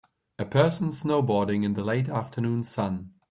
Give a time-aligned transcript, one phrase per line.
[0.39, 3.13] A person snowboarding in the late afternoon sun.